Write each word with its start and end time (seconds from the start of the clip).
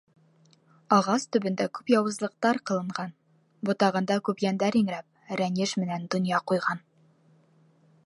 Ағас 0.95 1.25
төбөндә 1.35 1.67
күп 1.79 1.91
яуызлыҡтар 1.95 2.61
ҡылынған, 2.71 3.13
ботағында 3.71 4.19
күп 4.31 4.43
йәндәр 4.47 4.81
иңрәп, 4.83 5.07
рәнйеш 5.45 5.79
менән 5.85 6.13
донъя 6.17 6.45
ҡуйған. 6.53 6.87